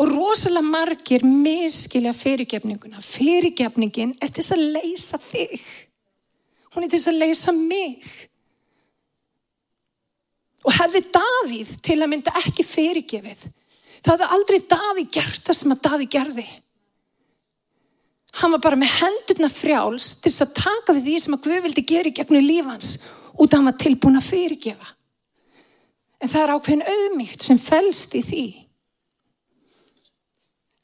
[0.00, 3.00] Og rosalega margir miskilja fyrirgefninguna.
[3.04, 5.62] Fyrirgefningin er til að leysa þig.
[6.74, 8.02] Hún er til að leysa mig.
[10.64, 11.04] Og hefði
[11.42, 13.40] Davíð til að mynda ekki fyrirgefið,
[13.98, 16.44] þá hefði aldrei Davíð gert það sem að Davíð gerði.
[18.38, 21.64] Hann var bara með hendurna frjáls til þess að taka við því sem að Guð
[21.66, 22.92] vildi gera í gegnum lífans
[23.34, 24.94] út af hann var tilbúin að fyrirgefa.
[26.22, 28.46] En það er ákveðin auðmygt sem fælst í því.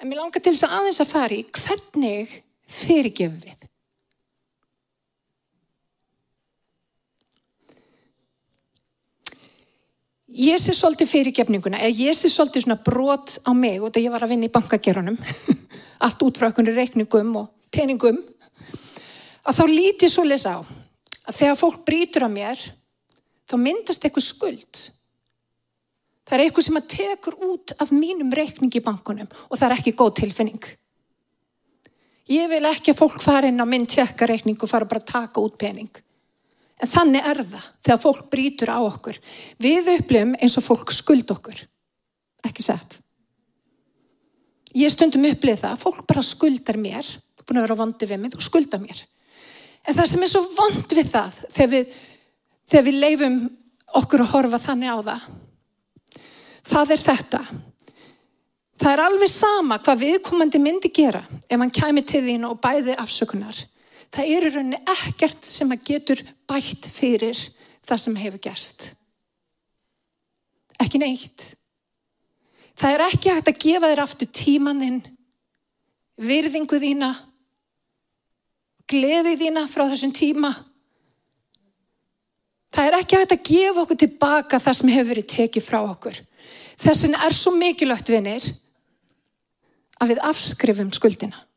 [0.03, 2.37] En mér langar til þess að aðeins að fara í hvernig
[2.83, 3.68] fyrirgefum við.
[10.39, 14.15] Ég sé svolítið fyrirgefninguna, eða ég sé svolítið svona brot á mig og þegar ég
[14.15, 15.19] var að vinna í bankagerunum,
[16.07, 18.21] allt út frá einhvern reikningum og peningum,
[19.49, 20.61] að þá lítið svo lesa á
[21.29, 22.61] að þegar fólk brítur á mér,
[23.49, 24.83] þá myndast eitthvað skuld.
[26.29, 29.77] Það er eitthvað sem að tekur út af mínum reikning í bankunum og það er
[29.79, 30.61] ekki góð tilfinning.
[32.29, 35.41] Ég vil ekki að fólk fara inn á minn tjekkareikning og fara bara að taka
[35.41, 35.89] út pening.
[36.79, 39.19] En þannig er það þegar fólk brítur á okkur.
[39.59, 41.61] Við upplifum eins og fólk skuld okkur.
[42.47, 42.99] Ekki sett.
[44.79, 47.07] Ég stundum upplifið það, fólk bara skuldar mér,
[47.49, 49.01] búin að vera vondu við mig, þú skuldar mér.
[49.89, 51.97] En það sem er svo vond við það, þegar við,
[52.69, 53.39] þegar við leifum
[53.99, 55.27] okkur að horfa þannig á það,
[56.69, 57.43] það er þetta.
[58.79, 62.95] Það er alveg sama hvað viðkomandi myndi gera ef hann kæmi til þín og bæði
[63.01, 63.65] afsökunar.
[64.15, 67.39] Það er í rauninni ekkert sem að getur bætt fyrir
[67.87, 68.85] það sem hefur gerst.
[70.79, 71.53] Ekki neitt.
[72.79, 75.01] Það er ekki hægt að gefa þér aftur tímaninn,
[76.23, 77.11] virðingu þína,
[78.89, 80.53] gleði þína frá þessum tíma.
[82.75, 86.23] Það er ekki hægt að gefa okkur tilbaka það sem hefur verið tekið frá okkur.
[86.79, 88.47] Þessin er svo mikilvægt vinnir
[89.99, 91.48] að við afskrifum skuldina.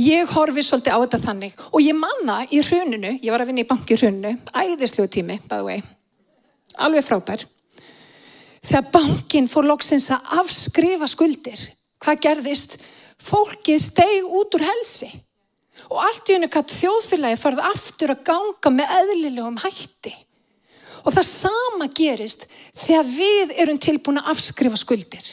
[0.00, 3.60] Ég horfi svolítið á þetta þannig og ég manna í hruninu, ég var að vinna
[3.60, 5.82] í banki í hruninu, æðislegu tími, by the way,
[6.80, 7.44] alveg frábær.
[8.62, 11.60] Þegar bankin fór loksins að afskrifa skuldir,
[12.00, 12.78] hvað gerðist?
[13.22, 15.10] Fólkið steg út úr helsi
[15.92, 20.12] og allt í hennu katt þjóðfélagi farið aftur að ganga með eðlilegum hætti.
[21.04, 22.46] Og það sama gerist
[22.78, 25.26] þegar við erum tilbúin að afskrifa skuldir.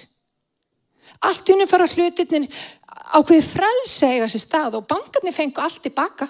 [1.25, 2.49] Allt í hennu fara hlutinni
[3.17, 6.27] ákveði frelsa eiga sér stað og bankarnir fengu allt tilbaka.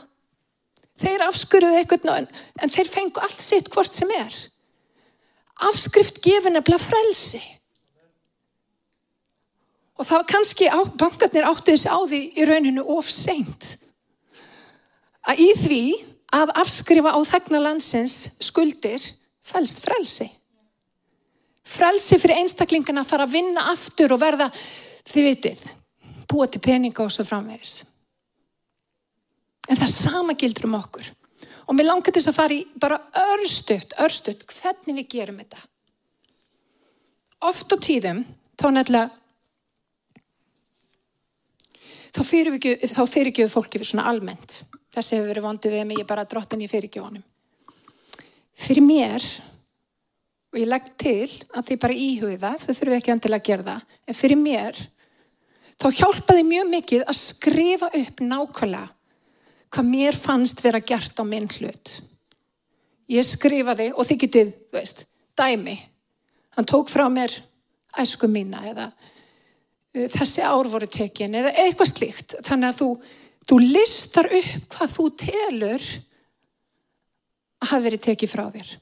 [0.99, 2.27] Þeir afskuruðu eitthvað en,
[2.59, 4.35] en þeir fengu allt sitt hvort sem er.
[5.69, 7.41] Afskrift gefur nefnilega frelsi.
[9.99, 13.73] Og það var kannski á, bankarnir áttu þessi á því í rauninu of seint.
[15.27, 15.83] Að í því
[16.35, 18.15] að afskrifa á þegna landsins
[18.45, 19.03] skuldir
[19.43, 20.29] fælst frelsi.
[21.69, 24.47] Frelsi fyrir einstaklingana að fara að vinna aftur og verða,
[25.09, 25.65] þið vitið,
[26.29, 27.79] búa til peninga og svo framvegis.
[29.69, 31.09] En það sama gildur um okkur.
[31.69, 32.97] Og mér langar þess að fara í bara
[33.35, 35.61] örstuðt, örstuðt, hvernig við gerum þetta.
[37.49, 38.23] Oft á tíðum,
[38.59, 39.11] þá nefnilega,
[42.09, 44.63] þá fyrirgjöfu fólki við svona almennt.
[44.89, 47.23] Þessi hefur verið vondu við mig, ég bara drottin í fyrirgjöfunum.
[48.59, 49.23] Fyrir mér,
[50.49, 53.67] og ég legg til að þið bara íhuga það, þau þurfum ekki endilega að gera
[53.69, 54.81] það, en fyrir mér,
[55.79, 58.87] þá hjálpaði mjög mikið að skrifa upp nákvæmlega
[59.69, 61.93] hvað mér fannst vera gert á minn hlut.
[63.09, 65.03] Ég skrifaði og þið getið, veist,
[65.37, 65.75] dæmi.
[66.57, 67.33] Hann tók frá mér
[68.01, 72.37] æsku mína eða uh, þessi ár voru tekin eða eitthvað slíkt.
[72.45, 72.89] Þannig að þú,
[73.49, 75.87] þú listar upp hvað þú telur
[77.59, 78.75] að hafa verið tekið frá þér.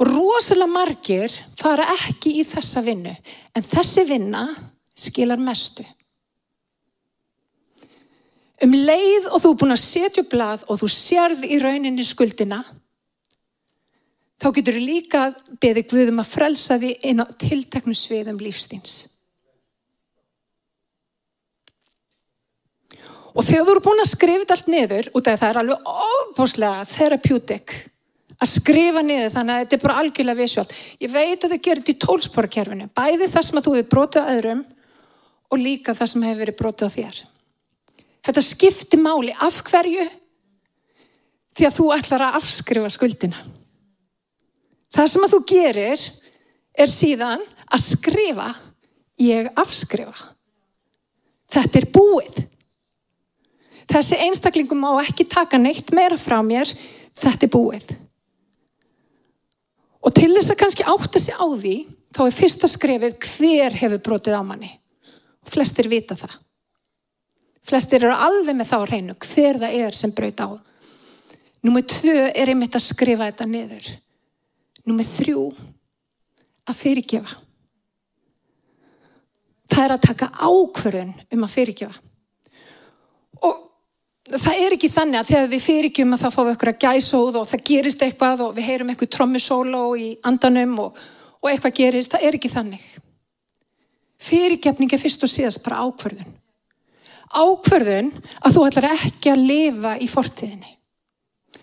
[0.00, 3.12] Og rosalega margir fara ekki í þessa vinnu,
[3.52, 4.46] en þessi vinna
[5.00, 5.84] skilar mestu.
[8.60, 12.04] Um leið og þú er búin að setja upp blað og þú sérð í rauninni
[12.04, 12.60] skuldina,
[14.40, 15.22] þá getur þú líka
[15.62, 18.98] beðið Guðum að frelsa því inn á tilteknu sviðum lífstíns.
[23.30, 25.90] Og þegar þú eru búin að skrifa þetta allt niður, út af það er alveg
[25.94, 27.74] ofbúslega therapeutic
[28.40, 30.74] að skrifa niður þannig að þetta er bara algjörlega visuált.
[31.00, 34.28] Ég veit að þau gerir þetta í tólsporakerfinu, bæði það sem að þú hefur brotið
[34.28, 34.62] á öðrum
[35.50, 37.20] og líka það sem hefur verið brotið á þér.
[38.26, 40.06] Þetta skiptir máli af hverju
[41.56, 43.40] því að þú ætlar að afskrifa skuldina.
[44.94, 46.04] Það sem að þú gerir
[46.80, 48.48] er síðan að skrifa
[49.20, 50.30] ég afskrifa.
[51.50, 52.40] Þetta er búið.
[53.90, 56.70] Þessi einstaklingum má ekki taka neitt meira frá mér,
[57.18, 57.88] þetta er búið.
[60.00, 61.74] Og til þess að kannski átta sig á því,
[62.14, 64.70] þá er fyrsta skrefið hver hefur brotið á manni.
[65.48, 66.36] Flestir vita það.
[67.70, 70.48] Flestir eru alveg með þá að reynu hver það er sem braut á.
[71.66, 73.88] Númið tvö er einmitt að skrifa þetta niður.
[74.88, 75.42] Númið þrjú,
[76.70, 77.36] að fyrirgefa.
[79.70, 82.00] Það er að taka ákverðun um að fyrirgefa.
[83.46, 83.60] Og
[84.40, 87.46] það er ekki þannig að þegar við fyrirgjum að það fáum við eitthvað gæsóð og
[87.50, 91.00] það gerist eitthvað og við heyrum eitthvað trommusóló í andanum og,
[91.40, 92.88] og eitthvað gerist, það er ekki þannig.
[94.20, 96.36] Fyrirgefning er fyrst og síðast bara ákverðun
[97.30, 98.10] ákverðun
[98.42, 100.76] að þú ætlar ekki að lifa í fortíðinni.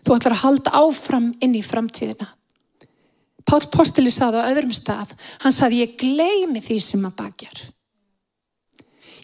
[0.06, 2.30] Þú ætlar að halda áfram inn í framtíðina.
[3.48, 7.62] Pál Posteli saði á öðrum stað, hann saði ég gleymi því sem að bakjar.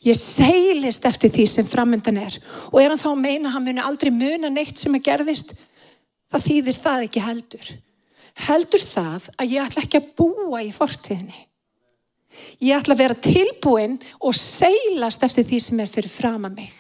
[0.04, 2.36] Ég seilist eftir því sem framöndan er
[2.72, 5.54] og er hann þá að meina að hann muni aldrei muna neitt sem að gerðist,
[6.32, 7.74] það þýðir það ekki heldur.
[8.48, 11.43] Heldur það að ég ætla ekki að búa í fortíðinni.
[12.63, 16.74] Ég ætla að vera tilbúin og seilast eftir því sem er fyrir fram að mig.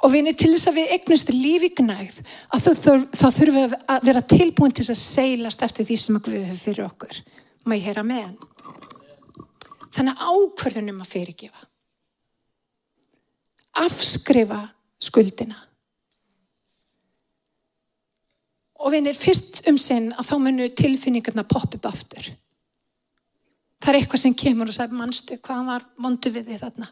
[0.00, 2.20] Og vinni til þess að við eignumst lífi gnægð
[2.56, 6.28] að þá þurfum við að vera tilbúin til þess að seilast eftir því sem að
[6.28, 7.18] Guð hefur fyrir okkur.
[7.68, 8.38] Má ég heyra með hann?
[9.90, 11.66] Þannig ákverðunum að fyrirgefa.
[13.84, 14.60] Afskrifa
[15.02, 15.58] skuldina.
[18.80, 22.30] Og vinni fyrst um sinn að þá munu tilfinningarna poppa upp aftur.
[23.80, 26.90] Það er eitthvað sem kemur og sagir mannstu hvað var vondu við því þarna.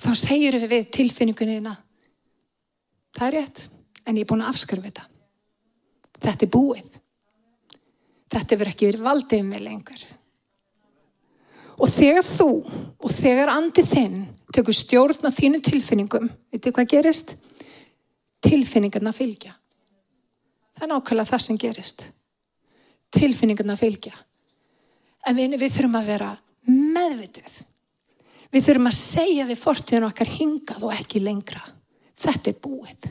[0.00, 1.76] Þá segir við tilfinningunina
[3.16, 3.62] Það er rétt,
[4.06, 5.06] en ég er búin að afskurfa þetta.
[6.20, 6.88] Þetta er búið.
[8.30, 10.04] Þetta verður ekki verið valdið með lengur.
[11.80, 12.50] Og þegar þú
[13.00, 14.18] og þegar andið þinn
[14.54, 17.34] tekur stjórn á þínu tilfinningum, veitir hvað gerist?
[18.44, 19.54] Tilfinningarna fylgja.
[20.76, 22.04] Það er nákvæmlega það sem gerist.
[23.16, 24.14] Tilfinningarna fylgja.
[25.28, 26.30] En við, við þurfum að vera
[26.70, 27.58] meðvitið.
[28.50, 31.62] Við þurfum að segja við fortíðan okkar hingað og ekki lengra
[32.20, 33.08] þetta er búið.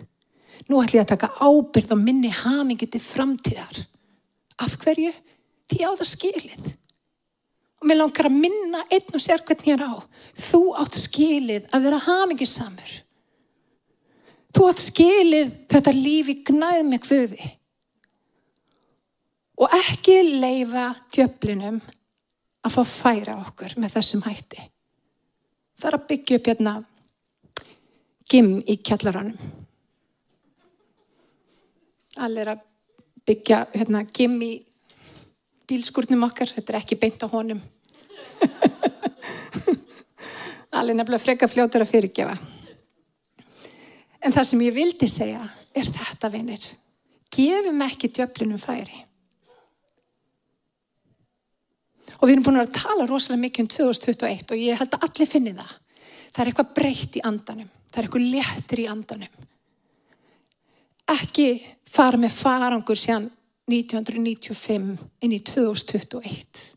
[0.69, 3.81] Nú ætlum ég að taka ábyrð á minni hamingi til framtíðar.
[4.61, 5.11] Af hverju?
[5.69, 6.71] Því á það skilið.
[7.79, 9.95] Og mér langar að minna einn og sér hvernig ég er á.
[10.35, 12.97] Þú átt skilið að vera hamingisamur.
[14.53, 17.49] Þú átt skilið þetta lífi gnæð með hvöði.
[19.59, 21.79] Og ekki leifa djöflinum
[22.69, 24.61] að fá færa okkur með þessum hætti.
[25.79, 26.73] Það er að byggja upp hérna
[28.29, 29.37] gim í kjallaranum.
[32.19, 32.63] Allir að
[33.29, 34.53] byggja hérna, gim í
[35.69, 37.61] bílskurnum okkar, þetta er ekki beint á honum.
[40.79, 42.35] Allir nefnilega freka fljótur að fyrirgefa.
[44.19, 45.41] En það sem ég vildi segja
[45.77, 46.65] er þetta, vinir.
[47.33, 49.05] Gefum ekki djöflinum færi.
[52.19, 55.29] Og við erum búin að tala rosalega mikið um 2021 og ég held að allir
[55.29, 55.75] finni það.
[56.29, 57.69] Það er eitthvað breytt í andanum.
[57.89, 59.45] Það er eitthvað léttir í andanum.
[61.09, 61.47] Ekki
[61.89, 63.29] fara með farangur síðan
[63.69, 64.91] 1995
[65.25, 66.67] inn í 2021.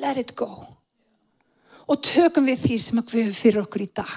[0.00, 0.48] Let it go.
[1.84, 4.14] Og tökum við því sem við höfum fyrir okkur í dag.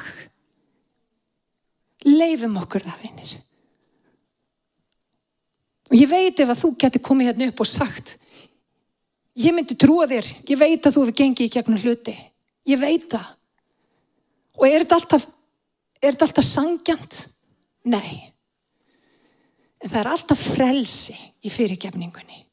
[2.07, 3.33] Leifum okkur það, vinnir.
[5.87, 8.15] Og ég veit ef að þú getur komið hérna upp og sagt
[9.37, 12.15] ég myndi trúa þér, ég veit að þú hefur gengið í gegnum hluti.
[12.67, 13.27] Ég veit það.
[14.57, 15.27] Og er þetta alltaf
[16.07, 17.17] alltaf sangjant?
[17.87, 18.33] Nei.
[19.81, 22.43] En það er alltaf frelsi í fyrirgefningunni.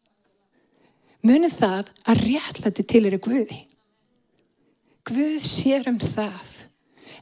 [1.25, 3.63] Munið það að réttlæti til eru Guði.
[5.09, 6.51] Guð sér um það.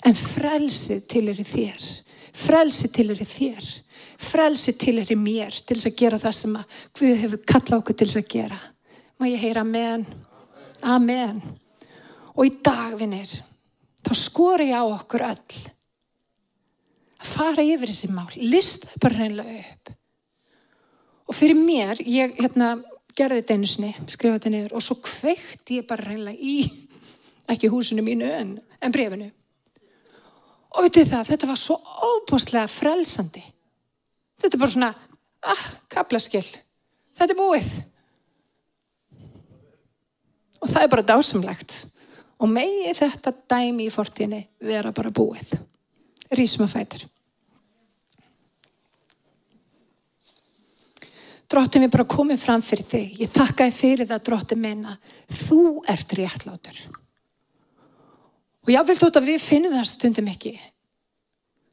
[0.07, 1.87] En frelsi til eru þér.
[2.35, 3.70] Frelsi til eru þér.
[4.22, 7.98] Frelsi til eru mér til þess að gera það sem að Guð hefur kallað okkur
[7.98, 8.61] til þess að gera.
[9.22, 10.02] Má ég heyra amen.
[10.82, 11.37] Amen.
[12.35, 13.30] Og í dagvinir
[14.02, 15.58] þá skor ég á okkur öll
[17.22, 19.92] að fara yfir þessi mál, lista bara reynilega upp.
[21.30, 22.72] Og fyrir mér, ég hérna,
[23.14, 26.66] gerði þetta einu sinni, skrifaði þetta niður og svo kveikt ég bara reynilega í,
[27.54, 29.30] ekki húsinu mínu en, en brefinu.
[30.74, 31.78] Og veitu það, þetta var svo
[32.11, 33.46] óbústlega frelsandi.
[34.42, 34.92] Þetta er bara svona,
[35.46, 36.48] ah, kaplaskill,
[37.14, 37.72] þetta er búið.
[40.62, 41.75] Og það er bara dásamlegt.
[42.42, 45.57] Og megi þetta dæmi í fortíni vera bara búið.
[46.33, 47.07] Rísum að fætur.
[51.52, 53.17] Dróttin við bara komum fram fyrir þig.
[53.21, 54.94] Ég þakka þið fyrir það, dróttin minna.
[55.29, 56.79] Þú ert réttlátur.
[58.63, 60.54] Og ég vil þótt að við finnum það stundum ekki.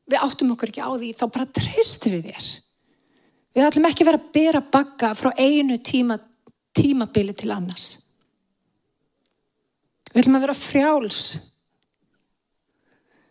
[0.10, 2.50] Við áttum okkur ekki á því, þá bara treystum við þér.
[3.56, 6.18] Við ætlum ekki vera að bera bakka frá einu tíma,
[6.76, 8.09] tímabili til annars.
[10.14, 11.24] Við ætlum að vera frjáls.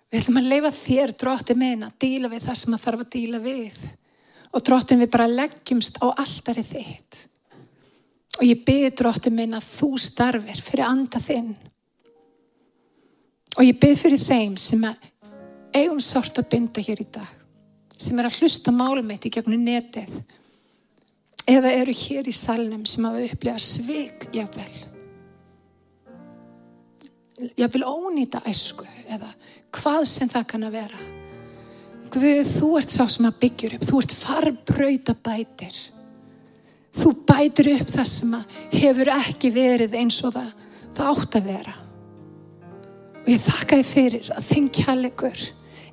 [0.09, 3.41] Við ætlum að leifa þér, dróttin að díla við það sem það þarf að díla
[3.45, 3.81] við.
[4.49, 7.19] Og drottin við bara leggjumst á alltari þitt.
[8.39, 11.51] Og ég byrði drottin minn að þú starfir fyrir anda þinn.
[13.59, 14.87] Og ég byrði fyrir þeim sem
[15.75, 17.35] eigum sort að binda hér í dag
[17.99, 20.13] sem er að hlusta málum eitt í gegnum netið.
[21.49, 24.29] Eða eru hér í salnum sem hafa upplegað svig
[27.39, 29.31] jáfnvel jáfnvel ónýta æsku eða
[29.79, 31.07] hvað sem það kann að vera
[32.09, 33.85] Guð, þú ert sá sem að byggjur upp.
[33.85, 35.77] Þú ert farbrauta bætir.
[36.97, 38.37] Þú bætir upp það sem
[38.73, 40.49] hefur ekki verið eins og það,
[40.97, 41.75] það átt að vera.
[43.21, 45.45] Og ég þakka þið fyrir að þinn kjallegur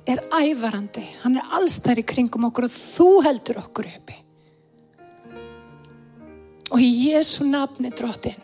[0.08, 1.04] er ævarandi.
[1.24, 4.16] Hann er allstæri kringum okkur og þú heldur okkur uppi.
[6.74, 8.38] Og í Jésu nafni drottin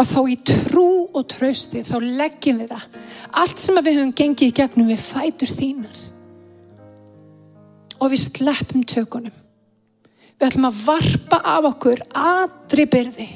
[0.00, 2.88] að þá í trú og trausti þá leggjum við það.
[3.42, 6.02] Allt sem við höfum gengið í gegnum við fætur þínar.
[8.02, 9.38] Og við sleppum tökunum.
[10.36, 13.28] Við ætlum að varpa af okkur aðri byrði.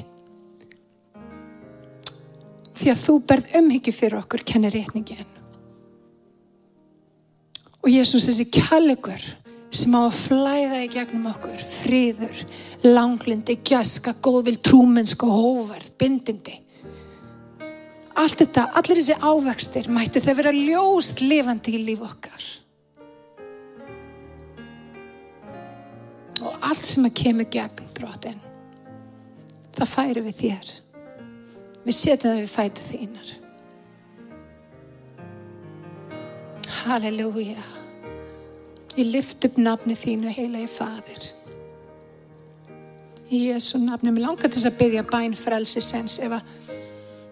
[2.77, 5.25] Því að þú berð umhyggju fyrir okkur, kennir rétningin.
[7.81, 9.23] Og Jésús þessi kjallegur
[9.73, 12.43] sem á að flæða í gegnum okkur, fríður,
[12.85, 16.55] langlindi, gjaska, góðvill, trúmennska, hóverð, bindindi.
[18.17, 22.47] Allt þetta, allir þessi ávextir mættu þeir vera ljóst lifandi í líf okkar.
[26.43, 28.39] og allt sem að kemur gegn drótin
[29.77, 30.71] það færi við þér
[31.87, 33.33] við setjum það við fætu þínar
[36.77, 37.63] Halleluja
[38.97, 41.33] ég lift upp nafni þínu heila í fadir
[43.29, 46.53] í Jésu nafni mér langar til að byggja bæn frelsisens ef að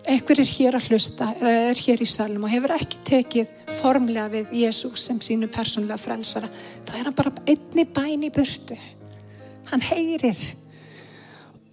[0.05, 4.27] eitthvað er hér að hlusta eða er hér í salum og hefur ekki tekið formlega
[4.33, 6.49] við Jésús sem sínu persónlega frelsara.
[6.85, 8.77] Það er hann bara einni bæn í burtu.
[9.71, 10.43] Hann heyrir.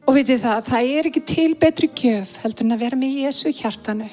[0.07, 3.53] Og vitið það, það er ekki til betri gjöf heldur en að vera með Jésu
[3.59, 4.09] hjartanu.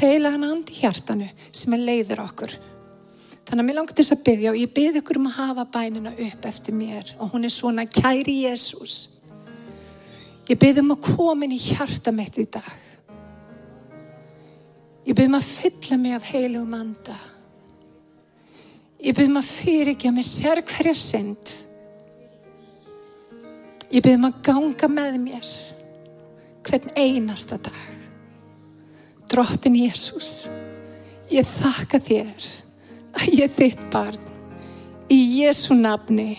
[0.00, 2.56] Heila hann andi hjartanu sem er leiður okkur
[3.50, 6.12] þannig að mér langar þess að byggja og ég bygg ykkur um að hafa bænina
[6.14, 7.14] upp eftir mér.
[7.18, 8.98] Og hún er svona kæri Jésús
[10.50, 12.70] ég bygg um að koma inn í hjarta mitt í dag.
[15.06, 17.18] Ég bygg um að fylla mig af heilugum anda.
[19.02, 21.58] Ég bygg um að fyrirgja mig sér hverja synd.
[23.90, 25.46] Ég byrðum að ganga með mér
[26.66, 27.86] hvern einasta dag.
[29.30, 30.46] Drottin Jésús,
[31.30, 32.46] ég þakka þér
[33.16, 34.26] að ég er þitt barn.
[35.10, 36.36] Í Jésu nafni,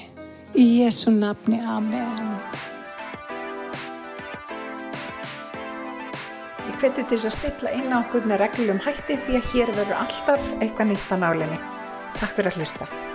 [0.55, 2.31] í Jésu nafni, Amen.
[6.69, 9.75] Ég hveti til þess að stilla inn á okkur með reglum hætti því að hér
[9.77, 11.63] verður alltaf eitthvað nýtt á nálinni.
[12.17, 13.10] Takk fyrir að hlusta.